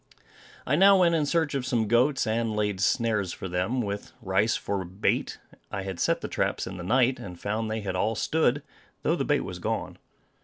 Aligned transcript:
I 0.65 0.75
now 0.75 0.97
went 0.97 1.13
in 1.13 1.27
search 1.27 1.53
of 1.53 1.63
some 1.63 1.87
goats, 1.87 2.25
and 2.25 2.55
laid 2.55 2.81
snares 2.81 3.33
for 3.33 3.47
them, 3.47 3.81
with 3.83 4.13
rice 4.19 4.55
for 4.55 4.81
a 4.81 4.85
bait 4.87 5.37
I 5.71 5.83
had 5.83 5.99
set 5.99 6.21
the 6.21 6.27
traps 6.27 6.65
in 6.65 6.77
the 6.77 6.83
night, 6.83 7.19
and 7.19 7.39
found 7.39 7.69
they 7.69 7.81
had 7.81 7.95
all 7.95 8.15
stood, 8.15 8.63
though 9.03 9.15
the 9.15 9.25
bait 9.25 9.41
was 9.41 9.59
gone. 9.59 9.99